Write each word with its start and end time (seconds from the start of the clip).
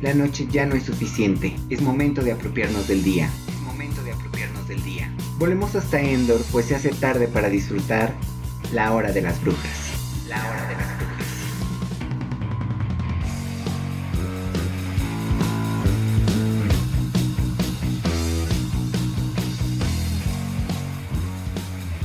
La 0.00 0.14
noche 0.14 0.48
ya 0.50 0.64
no 0.64 0.76
es 0.76 0.84
suficiente, 0.84 1.54
es 1.68 1.82
momento 1.82 2.22
de 2.22 2.32
apropiarnos 2.32 2.88
del 2.88 3.02
día. 3.02 3.30
Es 3.46 3.60
momento 3.60 4.02
de 4.02 4.12
apropiarnos 4.12 4.66
del 4.66 4.82
día. 4.82 5.14
Volvemos 5.38 5.74
hasta 5.74 6.00
Endor, 6.00 6.40
pues 6.50 6.64
se 6.64 6.74
hace 6.74 6.88
tarde 6.88 7.28
para 7.28 7.50
disfrutar 7.50 8.14
la 8.72 8.94
hora 8.94 9.12
de 9.12 9.20
las 9.20 9.38
brujas. 9.42 9.92
La 10.26 10.38
hora 10.38 10.68
de 10.68 10.74
las 10.74 10.96
brujas. 10.96 11.26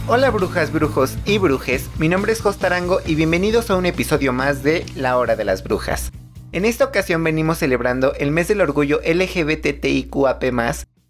Hola 0.08 0.30
brujas, 0.32 0.74
brujos 0.74 1.18
y 1.24 1.38
brujes, 1.38 1.90
mi 1.98 2.10
nombre 2.10 2.34
es 2.34 2.42
Jostarango 2.42 3.00
y 3.06 3.16
bienvenidos 3.16 3.70
a 3.70 3.78
un 3.78 3.86
episodio 3.86 4.34
más 4.34 4.64
de 4.64 4.86
La 4.96 5.18
Hora 5.18 5.38
de 5.38 5.46
las 5.46 5.64
Brujas. 5.64 6.12
En 6.56 6.64
esta 6.64 6.86
ocasión 6.86 7.22
venimos 7.22 7.58
celebrando 7.58 8.14
el 8.14 8.32
mes 8.32 8.48
del 8.48 8.62
orgullo 8.62 9.02
LGBTIQAP+, 9.04 10.42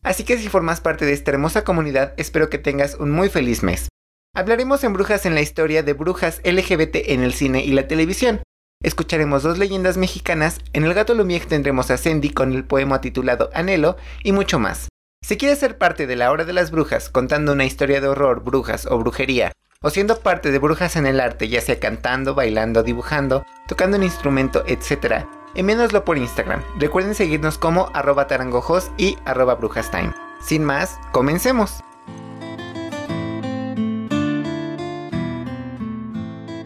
así 0.02 0.24
que 0.24 0.40
si 0.40 0.50
formas 0.50 0.82
parte 0.82 1.06
de 1.06 1.14
esta 1.14 1.30
hermosa 1.30 1.64
comunidad, 1.64 2.16
espero 2.18 2.50
que 2.50 2.58
tengas 2.58 2.96
un 2.96 3.12
muy 3.12 3.30
feliz 3.30 3.62
mes. 3.62 3.88
Hablaremos 4.36 4.84
en 4.84 4.94
Brujas 4.94 5.28
en 5.28 5.36
la 5.36 5.42
historia 5.42 5.84
de 5.84 5.94
brujas 5.94 6.42
LGBT 6.44 6.96
en 7.10 7.22
el 7.22 7.36
cine 7.36 7.64
y 7.64 7.74
la 7.74 7.88
televisión. 7.88 8.42
Escucharemos 8.82 9.44
dos 9.44 9.60
leyendas 9.60 9.98
mexicanas, 9.98 10.58
en 10.74 10.84
El 10.84 10.96
Gato 10.96 11.14
Lumière 11.14 11.46
tendremos 11.46 11.92
a 11.92 11.98
Sandy 11.98 12.32
con 12.32 12.52
el 12.52 12.64
poema 12.64 13.00
titulado 13.00 13.52
Anhelo 13.54 13.98
y 14.24 14.32
mucho 14.32 14.58
más. 14.58 14.88
Si 15.24 15.38
quieres 15.38 15.60
ser 15.60 15.78
parte 15.78 16.08
de 16.08 16.16
la 16.16 16.32
Hora 16.32 16.46
de 16.46 16.54
las 16.54 16.72
Brujas 16.72 17.10
contando 17.10 17.54
una 17.54 17.66
historia 17.66 18.02
de 18.02 18.08
horror, 18.08 18.44
brujas 18.44 18.88
o 18.88 18.98
brujería, 18.98 19.52
o 19.86 19.92
siendo 19.92 20.20
parte 20.22 20.50
de 20.50 20.58
Brujas 20.58 20.96
en 20.96 21.06
el 21.06 21.20
Arte, 21.20 21.48
ya 21.48 21.62
sea 21.62 21.80
cantando, 21.80 22.34
bailando, 22.34 22.82
dibujando, 22.82 23.46
tocando 23.68 23.98
un 23.98 24.04
instrumento, 24.04 24.64
etc., 24.66 25.28
envíenoslo 25.56 26.06
por 26.06 26.18
Instagram. 26.18 26.62
Recuerden 26.78 27.16
seguirnos 27.16 27.58
como 27.58 27.90
arroba 27.94 28.28
tarangojos 28.28 28.92
y 28.98 29.18
arroba 29.26 29.56
brujastime. 29.56 30.14
Sin 30.42 30.64
más, 30.64 31.00
comencemos. 31.12 31.82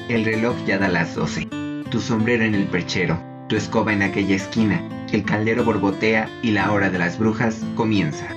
El 0.10 0.26
reloj 0.26 0.56
ya 0.66 0.80
da 0.80 0.90
las 0.90 1.16
12. 1.16 1.48
Tu 1.92 2.02
sombrero 2.02 2.44
en 2.44 2.56
el 2.56 2.68
perchero, 2.68 3.20
tu 3.48 3.56
escoba 3.56 3.94
en 3.94 4.02
aquella 4.02 4.36
esquina, 4.36 5.08
el 5.12 5.24
caldero 5.24 5.64
borbotea 5.64 6.30
y 6.42 6.52
la 6.52 6.72
hora 6.72 6.90
de 6.90 6.98
las 6.98 7.18
brujas 7.18 7.62
comienza. 7.76 8.28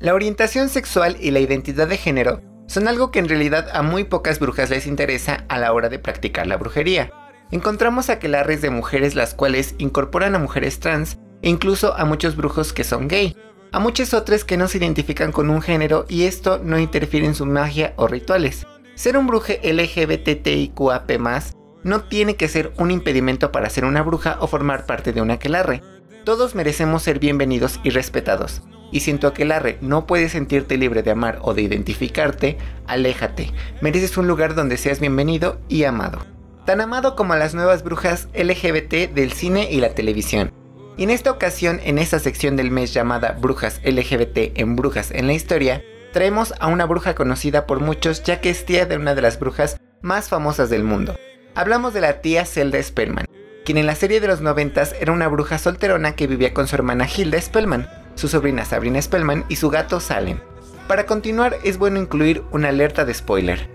La 0.00 0.14
orientación 0.14 0.68
sexual 0.68 1.16
y 1.20 1.30
la 1.30 1.40
identidad 1.40 1.86
de 1.86 1.96
género 1.96 2.49
son 2.70 2.86
algo 2.86 3.10
que 3.10 3.18
en 3.18 3.28
realidad 3.28 3.66
a 3.72 3.82
muy 3.82 4.04
pocas 4.04 4.38
brujas 4.38 4.70
les 4.70 4.86
interesa 4.86 5.44
a 5.48 5.58
la 5.58 5.72
hora 5.72 5.88
de 5.88 5.98
practicar 5.98 6.46
la 6.46 6.56
brujería. 6.56 7.10
Encontramos 7.50 8.08
aquelarres 8.08 8.62
de 8.62 8.70
mujeres 8.70 9.16
las 9.16 9.34
cuales 9.34 9.74
incorporan 9.78 10.36
a 10.36 10.38
mujeres 10.38 10.78
trans 10.78 11.18
e 11.42 11.48
incluso 11.48 11.96
a 11.96 12.04
muchos 12.04 12.36
brujos 12.36 12.72
que 12.72 12.84
son 12.84 13.08
gay, 13.08 13.36
a 13.72 13.80
muchos 13.80 14.14
otros 14.14 14.44
que 14.44 14.56
no 14.56 14.68
se 14.68 14.78
identifican 14.78 15.32
con 15.32 15.50
un 15.50 15.62
género 15.62 16.06
y 16.08 16.26
esto 16.26 16.60
no 16.62 16.78
interfiere 16.78 17.26
en 17.26 17.34
su 17.34 17.44
magia 17.44 17.92
o 17.96 18.06
rituales. 18.06 18.64
Ser 18.94 19.16
un 19.16 19.26
bruje 19.26 19.60
LGBTIQAP+, 19.64 21.10
no 21.82 22.04
tiene 22.04 22.36
que 22.36 22.46
ser 22.46 22.72
un 22.78 22.92
impedimento 22.92 23.50
para 23.50 23.68
ser 23.68 23.84
una 23.84 24.02
bruja 24.02 24.36
o 24.38 24.46
formar 24.46 24.86
parte 24.86 25.12
de 25.12 25.20
un 25.20 25.32
aquelarre. 25.32 25.82
Todos 26.24 26.54
merecemos 26.54 27.02
ser 27.02 27.18
bienvenidos 27.18 27.80
y 27.82 27.90
respetados. 27.90 28.62
Y 28.92 29.00
si 29.00 29.10
en 29.10 29.18
tu 29.18 29.26
aquelarre 29.26 29.78
no 29.80 30.06
puedes 30.06 30.32
sentirte 30.32 30.76
libre 30.76 31.02
de 31.02 31.10
amar 31.10 31.38
o 31.42 31.54
de 31.54 31.62
identificarte, 31.62 32.58
aléjate. 32.86 33.52
Mereces 33.80 34.16
un 34.16 34.26
lugar 34.26 34.54
donde 34.54 34.76
seas 34.76 35.00
bienvenido 35.00 35.60
y 35.68 35.84
amado. 35.84 36.18
Tan 36.66 36.80
amado 36.80 37.16
como 37.16 37.34
las 37.36 37.54
nuevas 37.54 37.82
brujas 37.82 38.28
LGBT 38.34 39.12
del 39.14 39.32
cine 39.32 39.70
y 39.70 39.80
la 39.80 39.94
televisión. 39.94 40.52
Y 40.96 41.04
en 41.04 41.10
esta 41.10 41.30
ocasión, 41.30 41.80
en 41.84 41.98
esta 41.98 42.18
sección 42.18 42.56
del 42.56 42.70
mes 42.70 42.92
llamada 42.92 43.36
Brujas 43.40 43.80
LGBT 43.84 44.58
en 44.58 44.76
Brujas 44.76 45.10
en 45.12 45.26
la 45.26 45.32
Historia, 45.32 45.82
traemos 46.12 46.52
a 46.60 46.66
una 46.66 46.84
bruja 46.84 47.14
conocida 47.14 47.66
por 47.66 47.80
muchos 47.80 48.22
ya 48.22 48.40
que 48.40 48.50
es 48.50 48.66
tía 48.66 48.86
de 48.86 48.96
una 48.96 49.14
de 49.14 49.22
las 49.22 49.38
brujas 49.38 49.80
más 50.02 50.28
famosas 50.28 50.68
del 50.68 50.84
mundo. 50.84 51.16
Hablamos 51.54 51.94
de 51.94 52.00
la 52.00 52.20
tía 52.20 52.44
Zelda 52.44 52.82
Spellman, 52.82 53.26
quien 53.64 53.78
en 53.78 53.86
la 53.86 53.94
serie 53.94 54.20
de 54.20 54.26
los 54.26 54.40
noventas 54.40 54.94
era 55.00 55.12
una 55.12 55.28
bruja 55.28 55.58
solterona 55.58 56.16
que 56.16 56.26
vivía 56.26 56.52
con 56.52 56.66
su 56.66 56.76
hermana 56.76 57.06
Hilda 57.06 57.40
Spellman, 57.40 57.88
su 58.20 58.28
sobrina 58.28 58.66
Sabrina 58.66 59.00
Spellman 59.00 59.46
y 59.48 59.56
su 59.56 59.70
gato 59.70 59.98
Salem. 59.98 60.40
Para 60.86 61.06
continuar 61.06 61.56
es 61.64 61.78
bueno 61.78 61.98
incluir 61.98 62.42
una 62.52 62.68
alerta 62.68 63.06
de 63.06 63.14
spoiler. 63.14 63.70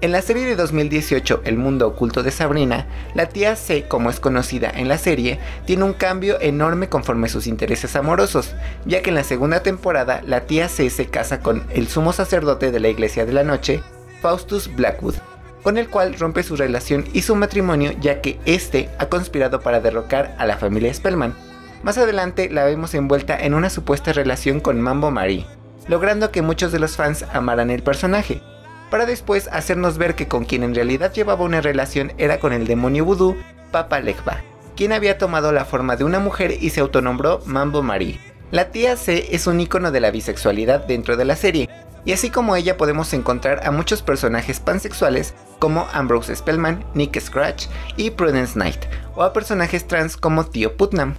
En 0.00 0.12
la 0.12 0.22
serie 0.22 0.46
de 0.46 0.56
2018 0.56 1.42
El 1.44 1.58
mundo 1.58 1.86
oculto 1.86 2.22
de 2.22 2.30
Sabrina, 2.30 2.86
la 3.14 3.26
tía 3.26 3.54
C, 3.56 3.86
como 3.86 4.08
es 4.08 4.18
conocida 4.18 4.70
en 4.74 4.88
la 4.88 4.96
serie, 4.96 5.38
tiene 5.66 5.84
un 5.84 5.92
cambio 5.92 6.40
enorme 6.40 6.88
conforme 6.88 7.28
sus 7.28 7.46
intereses 7.46 7.94
amorosos, 7.94 8.54
ya 8.86 9.02
que 9.02 9.10
en 9.10 9.16
la 9.16 9.24
segunda 9.24 9.62
temporada 9.62 10.22
la 10.24 10.46
tía 10.46 10.70
C 10.70 10.88
se 10.88 11.08
casa 11.08 11.40
con 11.40 11.64
el 11.68 11.86
sumo 11.86 12.14
sacerdote 12.14 12.70
de 12.70 12.80
la 12.80 12.88
Iglesia 12.88 13.26
de 13.26 13.34
la 13.34 13.44
Noche, 13.44 13.82
Faustus 14.22 14.74
Blackwood, 14.74 15.16
con 15.62 15.76
el 15.76 15.90
cual 15.90 16.14
rompe 16.14 16.42
su 16.42 16.56
relación 16.56 17.04
y 17.12 17.20
su 17.20 17.36
matrimonio 17.36 17.92
ya 18.00 18.22
que 18.22 18.40
este 18.46 18.88
ha 18.98 19.10
conspirado 19.10 19.60
para 19.60 19.80
derrocar 19.80 20.34
a 20.38 20.46
la 20.46 20.56
familia 20.56 20.94
Spellman. 20.94 21.49
Más 21.82 21.96
adelante 21.96 22.50
la 22.50 22.64
vemos 22.64 22.94
envuelta 22.94 23.38
en 23.38 23.54
una 23.54 23.70
supuesta 23.70 24.12
relación 24.12 24.60
con 24.60 24.80
Mambo 24.80 25.10
Marie, 25.10 25.46
logrando 25.88 26.30
que 26.30 26.42
muchos 26.42 26.72
de 26.72 26.78
los 26.78 26.96
fans 26.96 27.24
amaran 27.32 27.70
el 27.70 27.82
personaje, 27.82 28.42
para 28.90 29.06
después 29.06 29.48
hacernos 29.48 29.96
ver 29.96 30.14
que 30.14 30.28
con 30.28 30.44
quien 30.44 30.62
en 30.62 30.74
realidad 30.74 31.12
llevaba 31.12 31.44
una 31.44 31.62
relación 31.62 32.12
era 32.18 32.38
con 32.38 32.52
el 32.52 32.66
demonio 32.66 33.06
vudú, 33.06 33.36
Papa 33.70 34.00
Legba, 34.00 34.42
quien 34.76 34.92
había 34.92 35.16
tomado 35.16 35.52
la 35.52 35.64
forma 35.64 35.96
de 35.96 36.04
una 36.04 36.18
mujer 36.18 36.54
y 36.60 36.70
se 36.70 36.80
autonombró 36.80 37.40
Mambo 37.46 37.82
Marie. 37.82 38.20
La 38.50 38.70
tía 38.72 38.96
C 38.96 39.28
es 39.30 39.46
un 39.46 39.60
icono 39.60 39.90
de 39.90 40.00
la 40.00 40.10
bisexualidad 40.10 40.84
dentro 40.84 41.16
de 41.16 41.24
la 41.24 41.36
serie, 41.36 41.70
y 42.04 42.12
así 42.12 42.28
como 42.28 42.56
ella 42.56 42.76
podemos 42.76 43.12
encontrar 43.14 43.66
a 43.66 43.70
muchos 43.70 44.02
personajes 44.02 44.60
pansexuales 44.60 45.34
como 45.58 45.86
Ambrose 45.92 46.34
Spellman, 46.36 46.84
Nick 46.94 47.18
Scratch 47.20 47.66
y 47.96 48.10
Prudence 48.10 48.54
Knight, 48.54 48.84
o 49.14 49.22
a 49.22 49.32
personajes 49.32 49.86
trans 49.86 50.16
como 50.16 50.44
Tío 50.44 50.76
Putnam. 50.76 51.14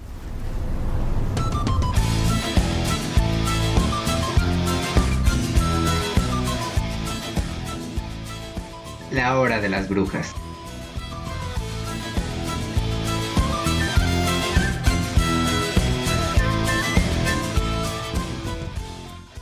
La 9.12 9.38
hora 9.38 9.60
de 9.60 9.68
las 9.68 9.90
brujas. 9.90 10.34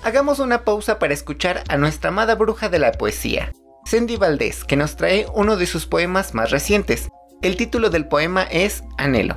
Hagamos 0.03 0.41
una 0.41 0.65
pausa 0.65 0.99
para 0.99 1.15
escuchar 1.15 1.63
a 1.69 1.77
nuestra 1.77 2.09
amada 2.09 2.35
bruja 2.35 2.69
de 2.69 2.81
la 2.81 2.91
poesía, 2.91 3.53
Cindy 3.87 4.17
Valdés, 4.17 4.65
que 4.65 4.75
nos 4.75 4.97
trae 4.97 5.27
uno 5.35 5.57
de 5.57 5.67
sus 5.67 5.87
poemas 5.87 6.35
más 6.35 6.51
recientes. 6.51 7.09
El 7.41 7.57
título 7.57 7.91
del 7.91 8.09
poema 8.09 8.43
es 8.43 8.83
Anhelo. 8.99 9.37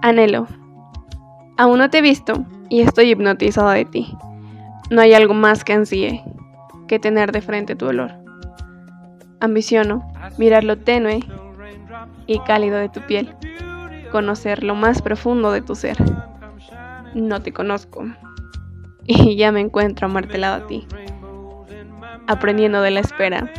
Anhelo. 0.00 0.46
Aún 1.58 1.78
no 1.78 1.90
te 1.90 1.98
he 1.98 2.02
visto 2.02 2.46
y 2.70 2.80
estoy 2.80 3.10
hipnotizada 3.10 3.74
de 3.74 3.84
ti. 3.84 4.16
No 4.90 5.02
hay 5.02 5.12
algo 5.12 5.34
más 5.34 5.62
que 5.62 5.74
ansíe 5.74 6.24
que 6.92 6.98
tener 6.98 7.32
de 7.32 7.40
frente 7.40 7.74
tu 7.74 7.86
olor. 7.86 8.12
Ambiciono 9.40 10.12
mirar 10.36 10.62
lo 10.62 10.76
tenue 10.76 11.20
y 12.26 12.38
cálido 12.40 12.76
de 12.76 12.90
tu 12.90 13.00
piel, 13.00 13.34
conocer 14.10 14.62
lo 14.62 14.74
más 14.74 15.00
profundo 15.00 15.52
de 15.52 15.62
tu 15.62 15.74
ser. 15.74 15.96
No 17.14 17.40
te 17.40 17.50
conozco 17.50 18.04
y 19.06 19.36
ya 19.38 19.52
me 19.52 19.60
encuentro 19.60 20.06
amartelado 20.06 20.62
a 20.62 20.66
ti, 20.66 20.86
aprendiendo 22.26 22.82
de 22.82 22.90
la 22.90 23.00
espera 23.00 23.50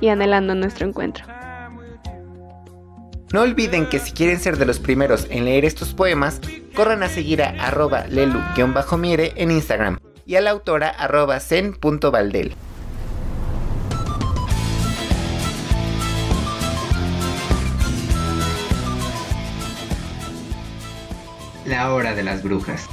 y 0.00 0.06
anhelando 0.06 0.54
nuestro 0.54 0.86
encuentro. 0.86 1.24
No 3.32 3.40
olviden 3.40 3.88
que 3.88 3.98
si 3.98 4.12
quieren 4.12 4.38
ser 4.38 4.56
de 4.56 4.66
los 4.66 4.78
primeros 4.78 5.26
en 5.30 5.46
leer 5.46 5.64
estos 5.64 5.94
poemas, 5.94 6.40
corran 6.76 7.02
a 7.02 7.08
seguir 7.08 7.42
a 7.42 7.48
arroba 7.58 8.06
lelu-miere 8.06 9.32
en 9.34 9.50
Instagram 9.50 9.98
y 10.26 10.34
a 10.34 10.40
la 10.40 10.50
autora 10.50 10.88
arroba 10.88 11.38
zen.valdel. 11.40 12.54
La 21.64 21.92
hora 21.92 22.14
de 22.14 22.22
las 22.22 22.42
brujas. 22.42 22.88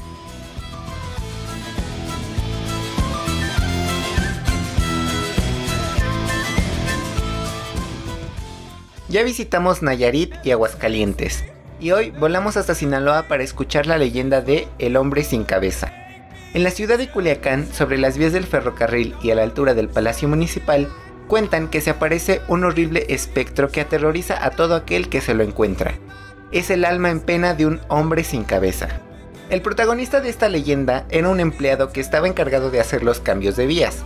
Ya 9.10 9.22
visitamos 9.22 9.84
Nayarit 9.84 10.34
y 10.44 10.50
Aguascalientes, 10.50 11.46
y 11.80 11.92
hoy 11.92 12.10
volamos 12.10 12.58
hasta 12.58 12.74
Sinaloa 12.74 13.28
para 13.28 13.44
escuchar 13.44 13.86
la 13.86 14.00
leyenda 14.00 14.42
de 14.42 14.68
El 14.80 14.96
hombre 14.96 15.24
sin 15.24 15.44
cabeza. 15.44 15.93
En 16.54 16.64
la 16.64 16.72
ciudad 16.72 16.98
de 16.98 17.10
Culiacán, 17.10 17.72
sobre 17.74 17.98
las 17.98 18.18
vías 18.18 18.34
del 18.34 18.46
ferrocarril 18.46 19.16
y 19.22 19.32
a 19.32 19.36
la 19.36 19.44
altura 19.44 19.74
del 19.74 19.90
Palacio 19.90 20.28
Municipal, 20.28 20.88
Cuentan 21.28 21.70
que 21.70 21.82
se 21.82 21.90
aparece 21.90 22.42
un 22.48 22.64
horrible 22.64 23.06
espectro 23.10 23.70
que 23.70 23.82
aterroriza 23.82 24.44
a 24.46 24.52
todo 24.52 24.76
aquel 24.76 25.10
que 25.10 25.22
se 25.22 25.34
lo 25.34 25.44
encuentra. 25.44 25.96
Es 26.52 26.70
el 26.70 26.86
alma 26.86 27.10
en 27.10 27.22
pena 27.22 27.54
de 27.54 27.66
un 27.66 27.80
hombre 27.88 28.24
sin 28.24 28.44
cabeza. 28.44 28.90
El 29.50 29.62
protagonista 29.62 30.20
de 30.22 30.30
esta 30.30 30.50
leyenda 30.50 31.06
era 31.10 31.30
un 31.30 31.40
empleado 31.40 31.92
que 31.92 32.02
estaba 32.02 32.28
encargado 32.28 32.72
de 32.72 32.80
hacer 32.80 33.04
los 33.04 33.20
cambios 33.20 33.56
de 33.56 33.68
vías. 33.68 34.04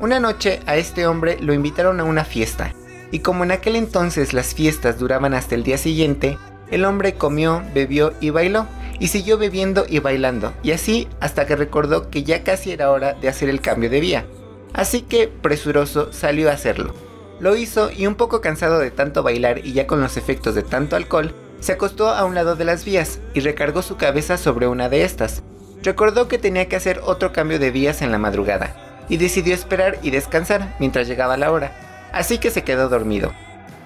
Una 0.00 0.20
noche 0.20 0.60
a 0.66 0.76
este 0.76 1.06
hombre 1.06 1.38
lo 1.40 1.54
invitaron 1.54 2.00
a 2.00 2.04
una 2.04 2.24
fiesta, 2.24 2.74
y 3.10 3.20
como 3.20 3.44
en 3.44 3.52
aquel 3.52 3.76
entonces 3.76 4.32
las 4.32 4.54
fiestas 4.54 4.98
duraban 4.98 5.34
hasta 5.34 5.54
el 5.54 5.62
día 5.62 5.78
siguiente, 5.78 6.38
el 6.70 6.84
hombre 6.84 7.14
comió, 7.14 7.62
bebió 7.74 8.12
y 8.20 8.30
bailó, 8.30 8.66
y 9.00 9.08
siguió 9.08 9.38
bebiendo 9.38 9.86
y 9.88 9.98
bailando, 9.98 10.52
y 10.62 10.70
así 10.70 11.08
hasta 11.18 11.46
que 11.46 11.56
recordó 11.56 12.10
que 12.10 12.22
ya 12.22 12.44
casi 12.44 12.70
era 12.70 12.90
hora 12.90 13.14
de 13.14 13.28
hacer 13.28 13.48
el 13.48 13.62
cambio 13.62 13.90
de 13.90 13.98
vía. 13.98 14.26
Así 14.74 15.02
que, 15.02 15.26
presuroso, 15.26 16.12
salió 16.12 16.50
a 16.50 16.52
hacerlo. 16.52 16.94
Lo 17.40 17.56
hizo 17.56 17.90
y 17.90 18.06
un 18.06 18.14
poco 18.14 18.42
cansado 18.42 18.78
de 18.78 18.90
tanto 18.90 19.22
bailar 19.22 19.66
y 19.66 19.72
ya 19.72 19.86
con 19.86 20.00
los 20.02 20.18
efectos 20.18 20.54
de 20.54 20.62
tanto 20.62 20.94
alcohol, 20.94 21.34
se 21.58 21.72
acostó 21.72 22.10
a 22.10 22.24
un 22.24 22.34
lado 22.34 22.54
de 22.54 22.64
las 22.64 22.84
vías 22.84 23.18
y 23.34 23.40
recargó 23.40 23.82
su 23.82 23.96
cabeza 23.96 24.36
sobre 24.36 24.66
una 24.66 24.90
de 24.90 25.02
estas. 25.04 25.42
Recordó 25.82 26.28
que 26.28 26.38
tenía 26.38 26.68
que 26.68 26.76
hacer 26.76 27.00
otro 27.02 27.32
cambio 27.32 27.58
de 27.58 27.70
vías 27.70 28.02
en 28.02 28.12
la 28.12 28.18
madrugada 28.18 28.76
y 29.08 29.16
decidió 29.16 29.54
esperar 29.54 29.98
y 30.02 30.10
descansar 30.10 30.76
mientras 30.78 31.08
llegaba 31.08 31.38
la 31.38 31.50
hora, 31.50 32.10
así 32.12 32.38
que 32.38 32.50
se 32.50 32.64
quedó 32.64 32.90
dormido. 32.90 33.32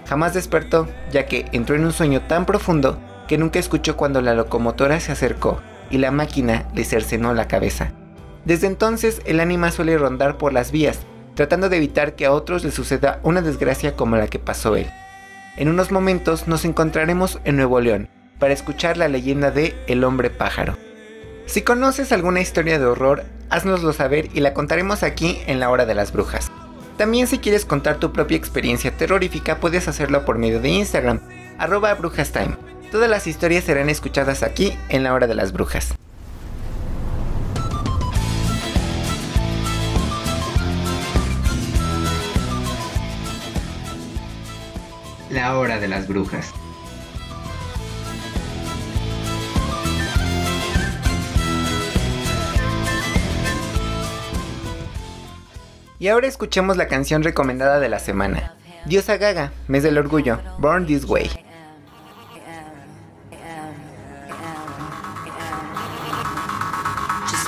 Jamás 0.07 0.35
despertó, 0.35 0.89
ya 1.13 1.27
que 1.27 1.47
entró 1.53 1.77
en 1.77 1.85
un 1.85 1.93
sueño 1.93 2.21
tan 2.23 2.47
profundo 2.47 2.99
que 3.27 3.39
nunca 3.39 3.59
escuchó 3.59 3.97
cuando 3.97 4.21
la 4.21 4.35
locomotora 4.35 5.01
se 5.01 5.13
acercó 5.13 5.61
y 5.91 5.99
la 5.99 6.11
máquina 6.11 6.69
le 6.75 6.85
cercenó 6.85 7.35
la 7.35 7.49
cabeza. 7.49 7.93
Desde 8.45 8.67
entonces 8.67 9.23
el 9.25 9.41
ánima 9.41 9.71
suele 9.71 9.97
rondar 9.97 10.37
por 10.37 10.53
las 10.53 10.71
vías, 10.71 11.01
tratando 11.35 11.69
de 11.69 11.79
evitar 11.79 12.15
que 12.15 12.27
a 12.27 12.33
otros 12.33 12.65
les 12.65 12.75
suceda 12.75 13.21
una 13.23 13.43
desgracia 13.43 13.97
como 13.97 14.17
la 14.17 14.27
que 14.29 14.39
pasó 14.39 14.77
él. 14.77 14.87
En 15.57 15.69
unos 15.69 15.91
momentos 15.91 16.49
nos 16.49 16.65
encontraremos 16.65 17.39
en 17.45 17.57
Nuevo 17.57 17.81
León 17.81 18.09
para 18.39 18.53
escuchar 18.53 18.97
la 18.97 19.09
leyenda 19.09 19.51
de 19.51 19.75
El 19.87 20.05
hombre 20.05 20.31
pájaro. 20.31 20.77
Si 21.47 21.63
conoces 21.63 22.11
alguna 22.13 22.41
historia 22.41 22.79
de 22.79 22.87
horror, 22.87 23.25
haznoslo 23.51 23.93
saber 23.93 24.29
y 24.35 24.41
la 24.41 24.55
contaremos 24.55 25.03
aquí 25.03 25.39
en 25.47 25.61
la 25.61 25.71
hora 25.71 25.87
de 25.87 25.95
las 25.95 26.13
brujas. 26.13 26.51
También 26.97 27.27
si 27.27 27.39
quieres 27.39 27.65
contar 27.65 27.97
tu 27.97 28.13
propia 28.13 28.37
experiencia 28.37 28.97
terrorífica 28.97 29.59
puedes 29.59 29.89
hacerlo 29.89 30.25
por 30.25 30.39
medio 30.39 30.61
de 30.61 30.71
Instagram, 30.71 31.21
arroba 31.59 31.95
brujastime. 31.95 32.57
Todas 32.91 33.11
las 33.11 33.27
historias 33.27 33.65
serán 33.65 33.89
escuchadas 33.89 34.43
aquí 34.43 34.77
en 34.89 35.03
la 35.03 35.15
hora 35.15 35.27
de 35.27 35.35
las 35.35 35.53
brujas. 35.53 35.95
La 45.31 45.59
hora 45.59 45.81
de 45.81 45.89
las 45.89 46.07
brujas. 46.07 46.53
Y 55.99 56.09
ahora 56.09 56.27
escuchemos 56.27 56.77
la 56.77 56.87
canción 56.87 57.23
recomendada 57.23 57.81
de 57.81 57.89
la 57.89 57.99
semana. 57.99 58.55
Diosa 58.85 59.17
Gaga, 59.17 59.53
mes 59.69 59.83
del 59.83 59.97
orgullo, 59.97 60.39
Born 60.59 60.87
This 60.87 61.05
Way. 61.05 61.31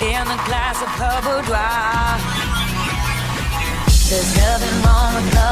in 0.00 0.22
a 0.22 0.38
glass 0.46 0.80
of 0.80 0.88
her 0.94 1.18
boudoir. 1.26 2.18
There's 4.08 4.36
nothing 4.36 4.82
wrong 4.86 5.14
with 5.16 5.34
loving 5.34 5.47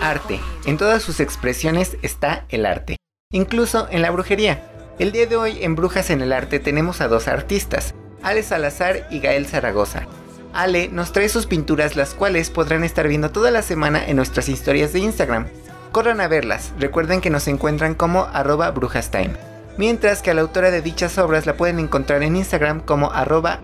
Arte. 0.00 0.40
En 0.66 0.76
todas 0.76 1.02
sus 1.02 1.20
expresiones 1.20 1.96
está 2.02 2.44
el 2.48 2.66
arte. 2.66 2.96
Incluso 3.32 3.88
en 3.90 4.02
la 4.02 4.10
brujería. 4.10 4.70
El 4.98 5.12
día 5.12 5.26
de 5.26 5.36
hoy 5.36 5.58
en 5.62 5.74
Brujas 5.74 6.10
en 6.10 6.20
el 6.20 6.32
Arte 6.32 6.58
tenemos 6.58 7.00
a 7.00 7.08
dos 7.08 7.28
artistas, 7.28 7.94
Ale 8.22 8.42
Salazar 8.42 9.06
y 9.10 9.20
Gael 9.20 9.46
Zaragoza. 9.46 10.06
Ale 10.52 10.88
nos 10.88 11.12
trae 11.12 11.28
sus 11.28 11.46
pinturas 11.46 11.96
las 11.96 12.14
cuales 12.14 12.50
podrán 12.50 12.82
estar 12.84 13.06
viendo 13.08 13.30
toda 13.30 13.50
la 13.50 13.62
semana 13.62 14.06
en 14.06 14.16
nuestras 14.16 14.48
historias 14.48 14.92
de 14.92 15.00
Instagram. 15.00 15.48
Corran 15.92 16.20
a 16.20 16.28
verlas, 16.28 16.72
recuerden 16.78 17.20
que 17.20 17.30
nos 17.30 17.48
encuentran 17.48 17.94
como 17.94 18.24
arroba 18.24 18.70
brujastime. 18.70 19.36
Mientras 19.76 20.22
que 20.22 20.30
a 20.30 20.34
la 20.34 20.40
autora 20.40 20.70
de 20.70 20.80
dichas 20.80 21.18
obras 21.18 21.44
la 21.44 21.56
pueden 21.56 21.78
encontrar 21.78 22.22
en 22.22 22.36
Instagram 22.36 22.80
como 22.80 23.12
arroba. 23.12 23.60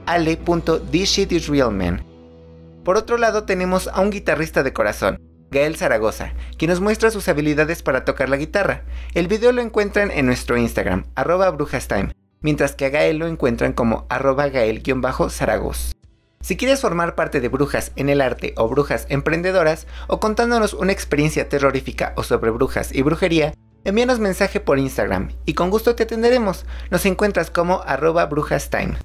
Por 2.84 2.96
otro 2.96 3.16
lado 3.16 3.44
tenemos 3.44 3.88
a 3.88 4.00
un 4.00 4.10
guitarrista 4.10 4.62
de 4.62 4.72
corazón, 4.72 5.21
Gael 5.52 5.76
Zaragoza, 5.76 6.32
quien 6.58 6.70
nos 6.70 6.80
muestra 6.80 7.12
sus 7.12 7.28
habilidades 7.28 7.82
para 7.82 8.04
tocar 8.04 8.28
la 8.28 8.36
guitarra. 8.36 8.82
El 9.14 9.28
video 9.28 9.52
lo 9.52 9.62
encuentran 9.62 10.10
en 10.10 10.26
nuestro 10.26 10.56
Instagram, 10.56 11.04
arroba 11.14 11.48
brujastime, 11.50 12.12
mientras 12.40 12.74
que 12.74 12.86
a 12.86 12.88
Gael 12.88 13.18
lo 13.18 13.28
encuentran 13.28 13.72
como 13.72 14.06
arroba 14.08 14.48
gael-zaragoz. 14.48 15.92
Si 16.40 16.56
quieres 16.56 16.80
formar 16.80 17.14
parte 17.14 17.40
de 17.40 17.48
Brujas 17.48 17.92
en 17.94 18.08
el 18.08 18.20
Arte 18.20 18.54
o 18.56 18.68
Brujas 18.68 19.06
Emprendedoras, 19.10 19.86
o 20.08 20.18
contándonos 20.18 20.74
una 20.74 20.90
experiencia 20.90 21.48
terrorífica 21.48 22.14
o 22.16 22.24
sobre 22.24 22.50
brujas 22.50 22.92
y 22.92 23.02
brujería, 23.02 23.54
envíanos 23.84 24.18
mensaje 24.18 24.58
por 24.58 24.80
Instagram 24.80 25.30
y 25.44 25.54
con 25.54 25.70
gusto 25.70 25.94
te 25.94 26.02
atenderemos. 26.02 26.66
Nos 26.90 27.06
encuentras 27.06 27.50
como 27.50 27.82
arroba 27.82 28.26
brujastime. 28.26 28.96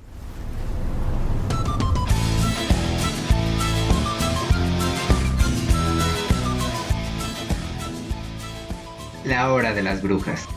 La 9.28 9.52
hora 9.52 9.74
de 9.74 9.84
las 9.84 10.02
brujas. 10.02 10.48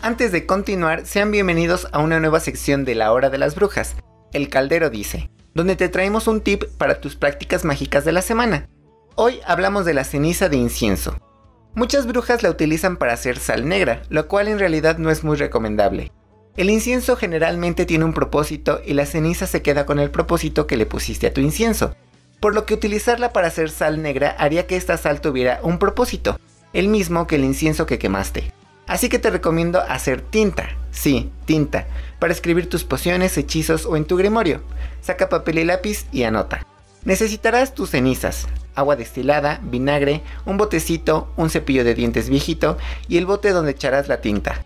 Antes 0.00 0.30
de 0.30 0.46
continuar, 0.46 1.06
sean 1.06 1.32
bienvenidos 1.32 1.88
a 1.90 1.98
una 1.98 2.20
nueva 2.20 2.38
sección 2.38 2.84
de 2.84 2.94
La 2.94 3.10
Hora 3.10 3.30
de 3.30 3.38
las 3.38 3.56
Brujas, 3.56 3.96
El 4.32 4.48
Caldero 4.48 4.90
dice, 4.90 5.28
donde 5.54 5.74
te 5.74 5.88
traemos 5.88 6.28
un 6.28 6.40
tip 6.40 6.62
para 6.78 7.00
tus 7.00 7.16
prácticas 7.16 7.64
mágicas 7.64 8.04
de 8.04 8.12
la 8.12 8.22
semana. 8.22 8.68
Hoy 9.16 9.40
hablamos 9.44 9.84
de 9.84 9.94
la 9.94 10.04
ceniza 10.04 10.48
de 10.48 10.56
incienso. 10.56 11.18
Muchas 11.74 12.06
brujas 12.06 12.44
la 12.44 12.50
utilizan 12.50 12.96
para 12.96 13.12
hacer 13.12 13.40
sal 13.40 13.66
negra, 13.66 14.02
lo 14.08 14.28
cual 14.28 14.46
en 14.46 14.60
realidad 14.60 14.98
no 14.98 15.10
es 15.10 15.24
muy 15.24 15.36
recomendable. 15.36 16.12
El 16.58 16.70
incienso 16.70 17.14
generalmente 17.14 17.86
tiene 17.86 18.04
un 18.04 18.12
propósito 18.12 18.80
y 18.84 18.94
la 18.94 19.06
ceniza 19.06 19.46
se 19.46 19.62
queda 19.62 19.86
con 19.86 20.00
el 20.00 20.10
propósito 20.10 20.66
que 20.66 20.76
le 20.76 20.86
pusiste 20.86 21.28
a 21.28 21.32
tu 21.32 21.40
incienso, 21.40 21.94
por 22.40 22.52
lo 22.52 22.66
que 22.66 22.74
utilizarla 22.74 23.32
para 23.32 23.46
hacer 23.46 23.70
sal 23.70 24.02
negra 24.02 24.34
haría 24.36 24.66
que 24.66 24.74
esta 24.74 24.96
sal 24.96 25.20
tuviera 25.20 25.60
un 25.62 25.78
propósito, 25.78 26.40
el 26.72 26.88
mismo 26.88 27.28
que 27.28 27.36
el 27.36 27.44
incienso 27.44 27.86
que 27.86 28.00
quemaste. 28.00 28.52
Así 28.88 29.08
que 29.08 29.20
te 29.20 29.30
recomiendo 29.30 29.80
hacer 29.82 30.20
tinta, 30.20 30.70
sí, 30.90 31.30
tinta, 31.44 31.86
para 32.18 32.32
escribir 32.32 32.68
tus 32.68 32.82
pociones, 32.82 33.38
hechizos 33.38 33.86
o 33.86 33.96
en 33.96 34.04
tu 34.04 34.16
grimorio. 34.16 34.60
Saca 35.00 35.28
papel 35.28 35.60
y 35.60 35.64
lápiz 35.64 36.06
y 36.10 36.24
anota. 36.24 36.66
Necesitarás 37.04 37.72
tus 37.72 37.90
cenizas, 37.90 38.48
agua 38.74 38.96
destilada, 38.96 39.60
vinagre, 39.62 40.22
un 40.44 40.56
botecito, 40.56 41.32
un 41.36 41.50
cepillo 41.50 41.84
de 41.84 41.94
dientes 41.94 42.28
viejito 42.28 42.78
y 43.06 43.16
el 43.16 43.26
bote 43.26 43.50
donde 43.50 43.70
echarás 43.70 44.08
la 44.08 44.20
tinta. 44.20 44.64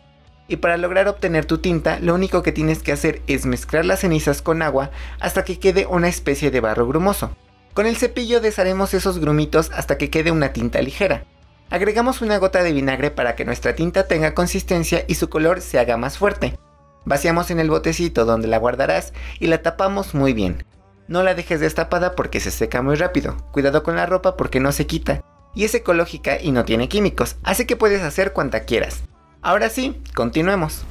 Y 0.53 0.59
para 0.59 0.77
lograr 0.77 1.09
obtener 1.09 1.47
tu 1.47 1.57
tinta, 1.57 1.99
lo 1.99 2.15
único 2.15 2.43
que 2.43 2.53
tienes 2.53 2.83
que 2.83 2.93
hacer 2.93 3.23
es 3.27 3.47
mezclar 3.47 3.87
las 3.87 4.01
cenizas 4.01 4.43
con 4.43 4.61
agua 4.61 4.91
hasta 5.19 5.45
que 5.45 5.59
quede 5.59 5.87
una 5.87 6.09
especie 6.09 6.51
de 6.51 6.61
barro 6.61 6.87
grumoso. 6.87 7.35
Con 7.73 7.87
el 7.87 7.97
cepillo 7.97 8.39
desharemos 8.39 8.93
esos 8.93 9.19
grumitos 9.19 9.71
hasta 9.73 9.97
que 9.97 10.11
quede 10.11 10.31
una 10.31 10.53
tinta 10.53 10.83
ligera. 10.83 11.25
Agregamos 11.71 12.21
una 12.21 12.37
gota 12.37 12.63
de 12.63 12.75
vinagre 12.75 13.11
para 13.11 13.35
que 13.35 13.47
nuestra 13.47 13.75
tinta 13.75 14.07
tenga 14.07 14.35
consistencia 14.35 15.07
y 15.09 15.15
su 15.15 15.31
color 15.31 15.63
se 15.63 15.79
haga 15.79 15.97
más 15.97 16.19
fuerte. 16.19 16.59
Vaciamos 17.07 17.51
en 17.51 17.59
el 17.59 17.71
botecito 17.71 18.27
donde 18.27 18.47
la 18.47 18.59
guardarás 18.59 19.15
y 19.41 19.47
la 19.47 19.63
tapamos 19.63 20.15
muy 20.15 20.35
bien. 20.35 20.67
No 21.09 21.23
la 21.23 21.35
dejes 21.35 21.61
destapada 21.61 22.15
porque 22.15 22.41
se 22.41 22.51
seca 22.51 22.83
muy 22.83 22.97
rápido. 22.97 23.39
Cuidado 23.53 23.83
con 23.83 23.97
la 23.97 24.05
ropa 24.05 24.37
porque 24.37 24.61
no 24.61 24.73
se 24.73 24.87
quita. 24.87 25.23
Y 25.55 25.65
es 25.65 25.75
ecológica 25.75 26.39
y 26.39 26.53
no 26.53 26.67
tiene 26.67 26.91
químicos, 26.91 27.37
así 27.43 27.65
que 27.65 27.77
puedes 27.77 28.03
hacer 28.03 28.35
cuanta 28.35 28.65
quieras. 28.65 29.03
Ahora 29.45 29.69
sí, 29.71 30.01
continuemos. 30.15 30.85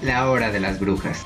La 0.00 0.30
hora 0.30 0.52
de 0.52 0.60
las 0.60 0.78
brujas. 0.78 1.24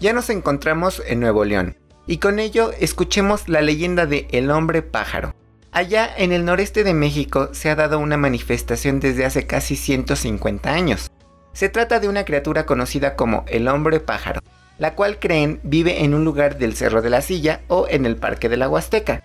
Ya 0.00 0.12
nos 0.12 0.28
encontramos 0.28 1.02
en 1.06 1.20
Nuevo 1.20 1.46
León 1.46 1.78
y 2.06 2.18
con 2.18 2.38
ello 2.38 2.72
escuchemos 2.78 3.48
la 3.48 3.62
leyenda 3.62 4.04
de 4.04 4.28
El 4.32 4.50
hombre 4.50 4.82
pájaro. 4.82 5.37
Allá 5.70 6.10
en 6.16 6.32
el 6.32 6.44
noreste 6.44 6.82
de 6.82 6.94
México 6.94 7.50
se 7.52 7.68
ha 7.70 7.76
dado 7.76 7.98
una 7.98 8.16
manifestación 8.16 9.00
desde 9.00 9.26
hace 9.26 9.46
casi 9.46 9.76
150 9.76 10.72
años. 10.72 11.10
Se 11.52 11.68
trata 11.68 12.00
de 12.00 12.08
una 12.08 12.24
criatura 12.24 12.64
conocida 12.64 13.16
como 13.16 13.44
el 13.48 13.68
hombre 13.68 14.00
pájaro, 14.00 14.40
la 14.78 14.94
cual 14.94 15.18
creen 15.18 15.60
vive 15.62 16.04
en 16.04 16.14
un 16.14 16.24
lugar 16.24 16.56
del 16.58 16.74
Cerro 16.74 17.02
de 17.02 17.10
la 17.10 17.20
Silla 17.20 17.60
o 17.68 17.86
en 17.88 18.06
el 18.06 18.16
Parque 18.16 18.48
de 18.48 18.56
la 18.56 18.68
Huasteca. 18.68 19.22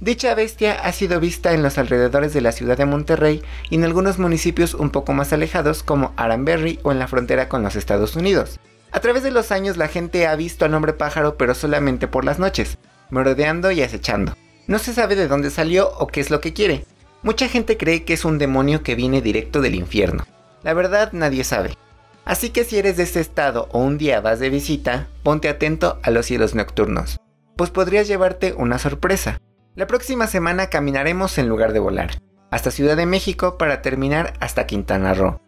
Dicha 0.00 0.34
bestia 0.34 0.80
ha 0.82 0.90
sido 0.92 1.20
vista 1.20 1.52
en 1.52 1.62
los 1.62 1.78
alrededores 1.78 2.32
de 2.32 2.40
la 2.40 2.52
ciudad 2.52 2.76
de 2.76 2.86
Monterrey 2.86 3.42
y 3.70 3.76
en 3.76 3.84
algunos 3.84 4.18
municipios 4.18 4.74
un 4.74 4.90
poco 4.90 5.12
más 5.12 5.32
alejados 5.32 5.82
como 5.82 6.12
Aranberry 6.16 6.80
o 6.82 6.90
en 6.90 6.98
la 6.98 7.06
frontera 7.06 7.48
con 7.48 7.62
los 7.62 7.76
Estados 7.76 8.16
Unidos. 8.16 8.58
A 8.90 9.00
través 9.00 9.22
de 9.22 9.30
los 9.30 9.52
años 9.52 9.76
la 9.76 9.88
gente 9.88 10.26
ha 10.26 10.34
visto 10.36 10.64
al 10.64 10.74
hombre 10.74 10.94
pájaro 10.94 11.36
pero 11.36 11.54
solamente 11.54 12.08
por 12.08 12.24
las 12.24 12.38
noches, 12.38 12.78
merodeando 13.10 13.70
y 13.70 13.82
acechando. 13.82 14.34
No 14.72 14.78
se 14.78 14.94
sabe 14.94 15.16
de 15.16 15.28
dónde 15.28 15.50
salió 15.50 15.90
o 15.98 16.06
qué 16.06 16.22
es 16.22 16.30
lo 16.30 16.40
que 16.40 16.54
quiere. 16.54 16.86
Mucha 17.22 17.46
gente 17.46 17.76
cree 17.76 18.04
que 18.04 18.14
es 18.14 18.24
un 18.24 18.38
demonio 18.38 18.82
que 18.82 18.94
viene 18.94 19.20
directo 19.20 19.60
del 19.60 19.74
infierno. 19.74 20.24
La 20.62 20.72
verdad 20.72 21.12
nadie 21.12 21.44
sabe. 21.44 21.76
Así 22.24 22.48
que 22.48 22.64
si 22.64 22.78
eres 22.78 22.96
de 22.96 23.02
este 23.02 23.20
estado 23.20 23.68
o 23.72 23.80
un 23.80 23.98
día 23.98 24.22
vas 24.22 24.40
de 24.40 24.48
visita, 24.48 25.08
ponte 25.22 25.50
atento 25.50 25.98
a 26.02 26.10
los 26.10 26.24
cielos 26.24 26.54
nocturnos, 26.54 27.20
pues 27.54 27.68
podrías 27.68 28.08
llevarte 28.08 28.54
una 28.54 28.78
sorpresa. 28.78 29.42
La 29.74 29.86
próxima 29.86 30.26
semana 30.26 30.70
caminaremos 30.70 31.36
en 31.36 31.50
lugar 31.50 31.74
de 31.74 31.80
volar, 31.80 32.12
hasta 32.50 32.70
Ciudad 32.70 32.96
de 32.96 33.04
México 33.04 33.58
para 33.58 33.82
terminar 33.82 34.32
hasta 34.40 34.66
Quintana 34.66 35.12
Roo. 35.12 35.38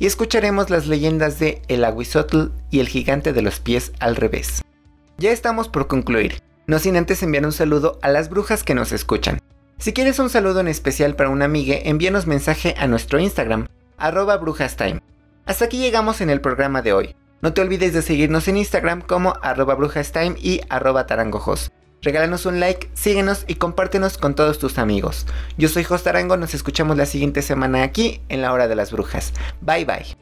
Y 0.00 0.06
escucharemos 0.06 0.70
las 0.70 0.88
leyendas 0.88 1.38
de 1.38 1.62
El 1.68 1.84
Aguizotl 1.84 2.46
y 2.68 2.80
el 2.80 2.88
gigante 2.88 3.32
de 3.32 3.42
los 3.42 3.60
pies 3.60 3.92
al 4.00 4.16
revés. 4.16 4.60
Ya 5.18 5.30
estamos 5.30 5.68
por 5.68 5.86
concluir, 5.86 6.42
no 6.72 6.78
sin 6.78 6.96
antes 6.96 7.22
enviar 7.22 7.44
un 7.44 7.52
saludo 7.52 7.98
a 8.00 8.08
las 8.08 8.30
brujas 8.30 8.64
que 8.64 8.74
nos 8.74 8.92
escuchan. 8.92 9.40
Si 9.76 9.92
quieres 9.92 10.18
un 10.18 10.30
saludo 10.30 10.60
en 10.60 10.68
especial 10.68 11.14
para 11.16 11.28
una 11.28 11.44
amiga, 11.44 11.76
envíanos 11.82 12.26
mensaje 12.26 12.74
a 12.78 12.86
nuestro 12.86 13.20
Instagram, 13.20 13.68
arroba 13.98 14.38
brujastime. 14.38 15.02
Hasta 15.44 15.66
aquí 15.66 15.76
llegamos 15.76 16.22
en 16.22 16.30
el 16.30 16.40
programa 16.40 16.80
de 16.80 16.94
hoy. 16.94 17.14
No 17.42 17.52
te 17.52 17.60
olvides 17.60 17.92
de 17.92 18.00
seguirnos 18.00 18.48
en 18.48 18.56
Instagram 18.56 19.02
como 19.02 19.34
arroba 19.42 19.74
brujastime 19.74 20.36
y 20.40 20.62
arroba 20.70 21.06
tarangojos. 21.06 21.70
Regálanos 22.00 22.46
un 22.46 22.58
like, 22.58 22.88
síguenos 22.94 23.44
y 23.46 23.56
compártenos 23.56 24.16
con 24.16 24.34
todos 24.34 24.58
tus 24.58 24.78
amigos. 24.78 25.26
Yo 25.58 25.68
soy 25.68 25.84
Jos 25.84 26.04
Tarango, 26.04 26.38
nos 26.38 26.54
escuchamos 26.54 26.96
la 26.96 27.04
siguiente 27.04 27.42
semana 27.42 27.82
aquí 27.82 28.22
en 28.30 28.40
la 28.40 28.50
hora 28.50 28.66
de 28.66 28.76
las 28.76 28.92
brujas. 28.92 29.34
Bye 29.60 29.84
bye. 29.84 30.21